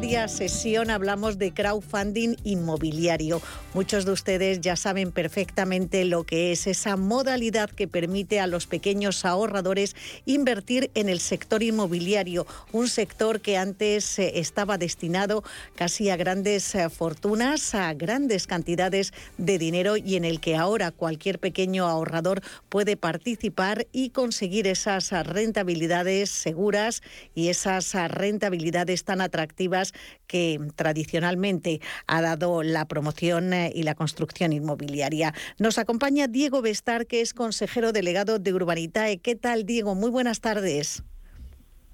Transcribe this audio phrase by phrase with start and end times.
[0.00, 3.40] Media sesión hablamos de crowdfunding inmobiliario.
[3.72, 8.66] Muchos de ustedes ya saben perfectamente lo que es esa modalidad que permite a los
[8.66, 15.42] pequeños ahorradores invertir en el sector inmobiliario, un sector que antes eh, estaba destinado
[15.76, 20.90] casi a grandes eh, fortunas, a grandes cantidades de dinero y en el que ahora
[20.90, 27.02] cualquier pequeño ahorrador puede participar y conseguir esas rentabilidades seguras
[27.34, 29.85] y esas rentabilidades tan atractivas
[30.26, 35.32] que tradicionalmente ha dado la promoción eh, y la construcción inmobiliaria.
[35.58, 39.18] Nos acompaña Diego Bestar, que es consejero delegado de Urbanitae.
[39.18, 39.94] ¿Qué tal, Diego?
[39.94, 41.02] Muy buenas tardes.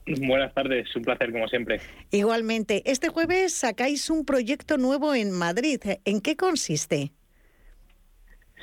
[0.07, 1.81] Buenas tardes, un placer como siempre.
[2.11, 5.81] Igualmente, este jueves sacáis un proyecto nuevo en Madrid.
[6.05, 7.13] ¿En qué consiste?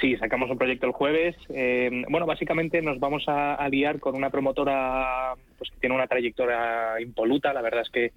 [0.02, 1.36] Sí, sacamos un proyecto el jueves.
[1.50, 6.08] Eh, bueno, básicamente nos vamos a, a, liar con una promotora pues, que tiene una
[6.08, 7.53] trayectoria impoluta.
[7.53, 8.12] La verdad es que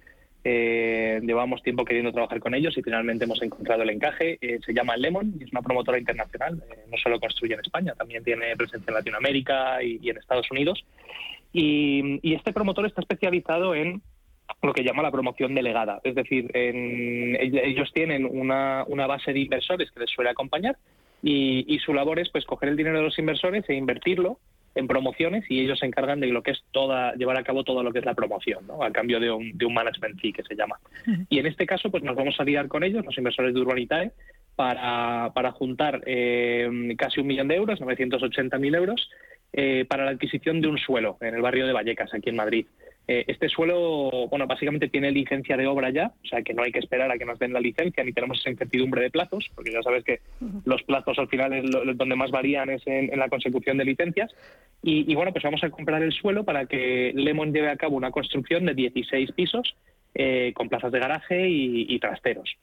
[0.45, 4.37] eh, llevamos tiempo queriendo trabajar con ellos y finalmente hemos encontrado el encaje.
[4.41, 6.61] Eh, se llama Lemon y es una promotora internacional.
[6.69, 10.83] Eh, no solo construye en España, también tiene presencia en Latinoamérica y, en Estados Unidos.
[11.53, 14.01] Y, este promotor está especializado en
[14.61, 16.01] lo que llama la promoción delegada.
[16.03, 20.77] Es decir, ellos tienen una, base de inversores que les suele acompañar
[21.21, 24.39] y, y su labor es pues coger el dinero de los inversores e invertirlo
[24.75, 27.83] en promociones y ellos se encargan de lo que es toda llevar a cabo todo
[27.83, 28.83] lo que es la promoción, ¿no?
[28.83, 30.79] a cambio de un, de un management fee que se llama.
[31.29, 34.11] Y en este caso, pues nos vamos a liar con ellos, los inversores de Urbanitae,
[34.55, 39.09] para, para juntar eh, casi un millón de euros, 980.000 euros,
[39.51, 42.65] eh, para la adquisición de un suelo en el barrio de Vallecas, aquí en Madrid.
[43.05, 46.71] Eh, este suelo, bueno, básicamente tiene licencia de obra ya, o sea que no hay
[46.71, 49.73] que esperar a que nos den la licencia ni tenemos esa incertidumbre de plazos, porque
[49.73, 50.21] ya sabes que
[50.63, 54.33] los plazos al final es donde más varían es en, la consecución de licencias.
[54.81, 58.11] Y, bueno, pues vamos a comprar el suelo para que Lemon lleve a cabo una
[58.11, 59.75] construcción de 16 pisos
[60.13, 62.57] eh, con plazas de garaje y, trasteros.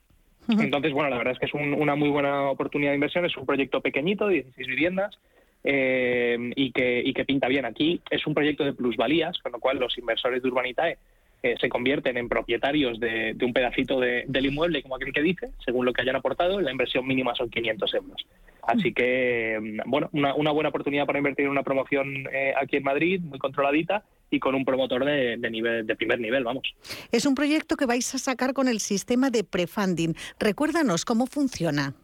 [0.48, 3.46] Entonces, bueno, la verdad es que es una muy buena oportunidad de inversión, es un
[3.46, 5.18] proyecto pequeñito, 16 viviendas,
[5.64, 7.64] eh, y, que, y que pinta bien.
[7.64, 10.98] Aquí es un proyecto de plusvalías, con lo cual los inversores de Urbanitae
[11.42, 15.86] eh, se convierten en propietarios de, un pedacito del inmueble, como aquel que dice, según
[15.86, 18.26] lo que hayan aportado, la inversión mínima son 500 euros.
[18.62, 22.82] Así que, mm, bueno, una, buena oportunidad para invertir en una promoción eh, aquí en
[22.82, 26.74] Madrid, muy controladita y con un promotor de, nivel, de primer nivel, vamos.
[27.10, 30.14] Es un proyecto que vais a sacar con el sistema de prefunding.
[30.38, 31.94] Recuérdanos cómo funciona.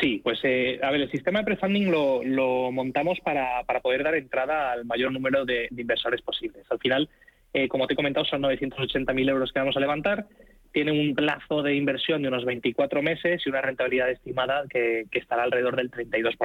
[0.00, 4.02] Sí, pues eh, a ver, el sistema de prefunding lo, lo montamos para, para, poder
[4.02, 6.64] dar entrada al mayor número de, inversores posibles.
[6.70, 7.08] Al final,
[7.52, 10.26] eh, como te he comentado, son 980.000 euros que vamos a levantar.
[10.72, 15.18] Tiene un plazo de inversión de unos 24 meses y una rentabilidad estimada que, que
[15.18, 16.36] estará alrededor del 32%.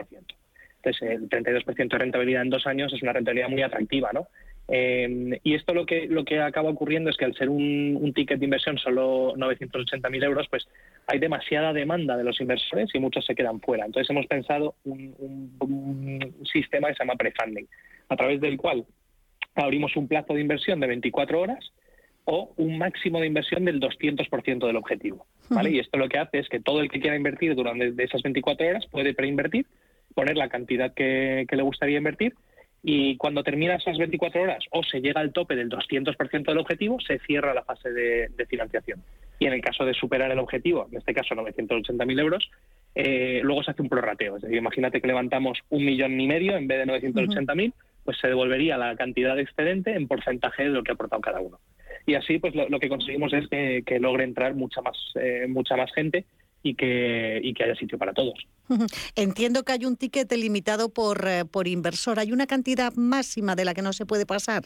[0.84, 4.28] Entonces, el 32% de rentabilidad en dos años es una rentabilidad muy atractiva, ¿no?
[4.68, 8.14] Eh, y esto lo que, lo que acaba ocurriendo es que al ser un, un
[8.14, 10.68] ticket de inversión solo 980.000 euros, pues
[11.08, 13.86] hay demasiada demanda de los inversores y muchos se quedan fuera.
[13.86, 15.14] Entonces hemos pensado un,
[15.60, 17.68] un, sistema que se llama prefunding,
[18.10, 18.86] a través del cual
[19.56, 21.72] abrimos un plazo de inversión de 24 horas
[22.26, 25.28] o un máximo de inversión del 200% del objetivo.
[25.50, 25.72] ¿vale?
[25.72, 28.68] Y esto lo que hace es que todo el que quiera invertir durante esas 24
[28.68, 29.68] horas puede preinvertir,
[30.16, 32.34] poner la cantidad que, que le gustaría invertir
[32.88, 37.00] y cuando termina esas 24 horas o se llega al tope del 200% del objetivo,
[37.00, 39.02] se cierra la fase de, financiación.
[39.40, 42.48] Y en el caso de superar el objetivo, en este caso 980.000 euros,
[42.94, 44.36] eh, luego se hace un prorrateo.
[44.36, 48.28] Es decir, imagínate que levantamos un millón y medio en vez de 980.000, pues se
[48.28, 51.58] devolvería la cantidad excedente en porcentaje de lo que ha aportado cada uno.
[52.06, 55.92] Y así, pues lo, que conseguimos es que, logre entrar mucha más, eh, mucha más
[55.92, 56.26] gente
[56.66, 58.34] y que, y que haya sitio para todos.
[59.16, 62.20] Entiendo que hay un ticket limitado por, eh, por inversor.
[62.20, 64.64] ¿Hay una cantidad máxima de la que no se puede pasar?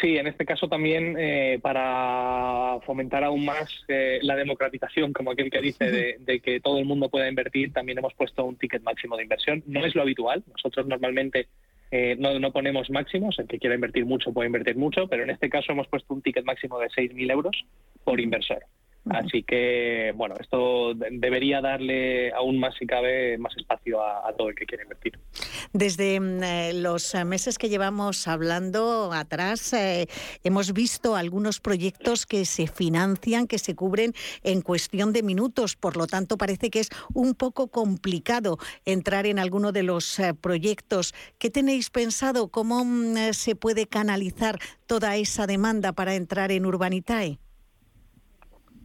[0.00, 5.50] Sí, en este caso también eh, para fomentar aún más eh, la democratización, como aquel
[5.50, 9.16] que dice, de, que todo el mundo pueda invertir, también hemos puesto un ticket máximo
[9.16, 9.64] de inversión.
[9.66, 10.44] No es lo habitual.
[10.46, 11.48] Nosotros normalmente
[12.18, 13.36] no, no, ponemos máximos.
[13.40, 16.22] El que quiera invertir mucho puede invertir mucho, pero en este caso hemos puesto un
[16.22, 17.64] ticket máximo de 6.000 euros
[18.04, 18.62] por inversor.
[19.10, 24.54] Así que, bueno, esto debería darle aún más, si cabe, más espacio a, todo el
[24.54, 25.18] que quiere invertir.
[25.72, 30.06] Desde mm, eh, los meses que llevamos hablando atrás, eh,
[30.44, 34.12] hemos visto algunos proyectos que se financian, que se cubren
[34.42, 35.76] en cuestión de minutos.
[35.76, 40.34] Por lo tanto, parece que es un poco complicado entrar en alguno de los eh,
[40.34, 41.14] proyectos.
[41.38, 42.48] ¿Qué tenéis pensado?
[42.48, 47.38] ¿Cómo mm, se puede canalizar toda esa demanda para entrar en Urbanitae?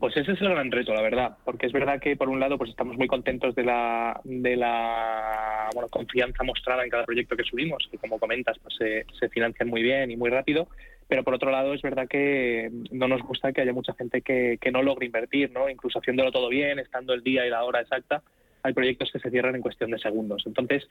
[0.03, 2.57] Pues ese es el gran reto, la verdad, porque es verdad que por un lado
[2.57, 7.45] pues estamos muy contentos de la, de la bueno, confianza mostrada en cada proyecto que
[7.45, 10.67] subimos, que como comentas pues se, financian muy bien y muy rápido,
[11.07, 14.57] pero por otro lado es verdad que no nos gusta que haya mucha gente que,
[14.59, 15.69] que no logre invertir, ¿no?
[15.69, 18.23] incluso haciéndolo todo bien, estando el día y la hora exacta,
[18.63, 20.43] hay proyectos que se cierran en cuestión de segundos.
[20.45, 20.87] Entonces,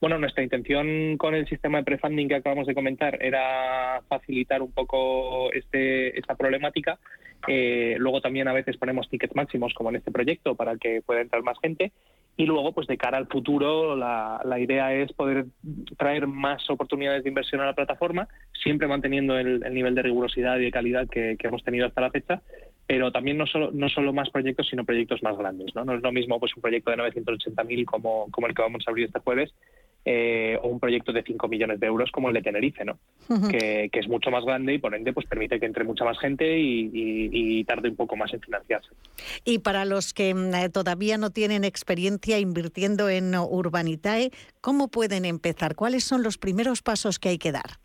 [0.00, 4.72] bueno, nuestra intención con el sistema de prefunding que acabamos de comentar era facilitar un
[4.72, 6.98] poco este, esta problemática.
[7.48, 11.20] Eh, luego también a veces ponemos tickets máximos, como en este proyecto, para que pueda
[11.20, 11.92] entrar más gente.
[12.38, 15.46] Y luego, pues de cara al futuro, la, idea es poder
[15.96, 18.28] traer más oportunidades de inversión a la plataforma,
[18.62, 22.42] siempre manteniendo el, nivel de rigurosidad y de calidad que, hemos tenido hasta la fecha,
[22.86, 25.74] pero también no solo, no solo más proyectos, sino proyectos más grandes.
[25.74, 28.84] No, no es lo mismo pues un proyecto de 980.000 como, como el que vamos
[28.86, 29.54] a abrir este jueves,
[30.08, 32.96] eh, o un proyecto de 5 millones de euros como el de Tenerife, ¿no?
[33.50, 36.56] que, es mucho más grande y por ende pues permite que entre mucha más gente
[36.56, 38.90] y, tarde un poco más en financiarse.
[39.44, 44.30] Y para los que mm, eh, todavía no tienen experiencia invirtiendo en Urbanitae,
[44.60, 45.74] ¿cómo pueden empezar?
[45.74, 47.80] ¿Cuáles son los primeros pasos que hay que dar?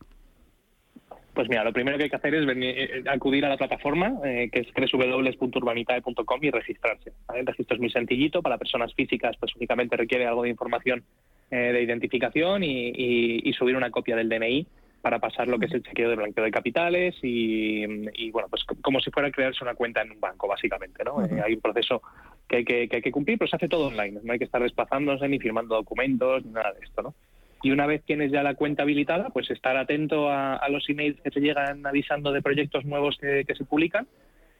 [1.34, 4.60] Pues mira, lo primero que hay que hacer es eh, acudir a la plataforma, que
[4.60, 7.14] es www.urbanitae.com y registrarse.
[7.34, 11.04] El registro es muy sencillito, para personas físicas pues únicamente requiere algo de información
[11.54, 14.66] eh, de identificación y, subir una copia del DNI
[15.02, 19.02] para pasar lo que es el chequeo de blanqueo de capitales y, bueno, pues como
[19.02, 21.26] si fuera crearse una cuenta en un banco, básicamente, ¿no?
[21.26, 22.02] Eh, hay un proceso
[22.48, 24.64] que hay que, hay que cumplir, pero se hace todo online, no hay que estar
[24.64, 27.16] desplazándose ni firmando documentos ni nada de esto, ¿no?
[27.64, 31.32] Y una vez tienes ya la cuenta habilitada, pues estar atento a, los emails que
[31.32, 34.08] te llegan avisando de proyectos nuevos que, se publican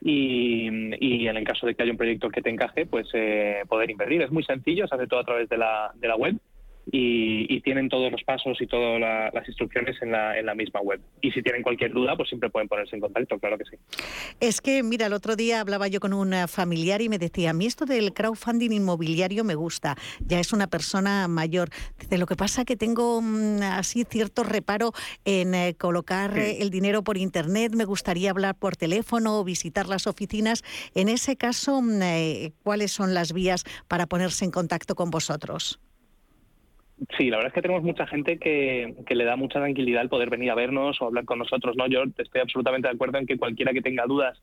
[0.02, 3.90] y, en el caso de que haya un proyecto que te encaje, pues eh, poder
[3.90, 4.20] invertir.
[4.20, 6.36] Es muy sencillo, se hace todo a través de la, de la web
[6.90, 11.00] y, tienen todos los pasos y todas las instrucciones en la, en la misma web.
[11.20, 13.76] Y si tienen cualquier duda, pues siempre pueden ponerse en contacto, claro que sí.
[14.40, 17.52] Es que, mira, el otro día hablaba yo con un familiar y me decía, a
[17.52, 21.68] mí esto del crowdfunding inmobiliario me gusta, ya es una persona mayor.
[22.00, 24.92] Dice, lo que pasa que tengo mm, así cierto reparo
[25.24, 30.06] en eh, colocar el dinero por internet, me gustaría hablar por teléfono o visitar las
[30.06, 30.62] oficinas.
[30.94, 35.80] En ese caso, mm, eh, ¿cuáles son las vías para ponerse en contacto con vosotros?
[37.16, 40.30] Sí, la verdad es que tenemos mucha gente que, le da mucha tranquilidad el poder
[40.30, 41.86] venir a vernos o hablar con nosotros, ¿no?
[41.86, 44.40] Yo estoy absolutamente de acuerdo en que cualquiera que tenga dudas,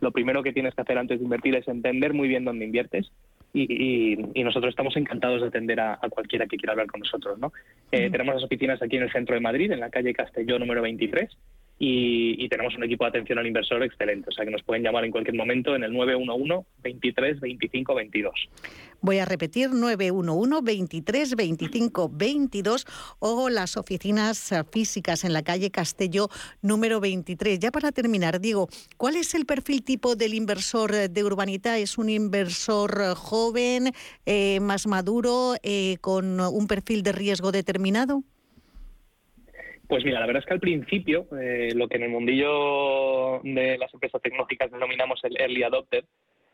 [0.00, 3.10] lo primero que tienes que hacer antes de invertir es entender muy bien dónde inviertes
[3.52, 7.52] y, nosotros estamos encantados de atender a, cualquiera que quiera hablar con nosotros, ¿no?
[7.90, 10.82] Eh, tenemos las oficinas aquí en el centro de Madrid, en la calle Castelló número
[10.82, 11.36] 23,
[11.78, 14.28] y, tenemos un equipo de atención al inversor excelente.
[14.30, 18.48] O sea que nos pueden llamar en cualquier momento en el 911 23 25 22.
[19.02, 22.86] Voy a repetir 911 23 25 22
[23.18, 26.28] o las oficinas físicas en la calle Castelló
[26.62, 27.58] número 23.
[27.58, 31.78] Ya para terminar, digo, ¿cuál es el perfil tipo del inversor de Urbanita?
[31.78, 33.92] ¿Es un inversor joven,
[34.24, 38.22] eh, más maduro, eh, con un perfil de riesgo determinado?
[39.88, 43.78] Pues mira, la verdad es que al principio, eh, lo que en el mundillo de
[43.78, 46.04] las empresas tecnológicas denominamos el early adopter,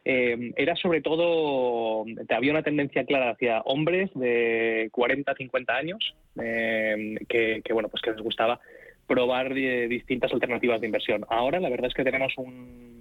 [0.05, 7.16] eh, era sobre todo, había una tendencia clara hacia hombres de 40, 50 años, eh,
[7.28, 8.61] que, bueno, pues que les gustaba
[9.06, 11.25] probar distintas alternativas de inversión.
[11.28, 12.92] Ahora la verdad es que tenemos un,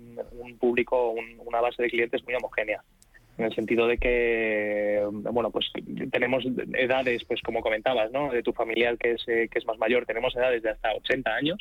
[0.60, 2.84] público, una base de clientes muy homogénea
[3.38, 5.72] en el sentido de que, bueno, pues
[6.12, 8.32] tenemos edades, pues como comentabas, ¿no?
[8.32, 11.34] De tu familiar que es, eh, que es más mayor, tenemos edades de hasta 80
[11.34, 11.58] años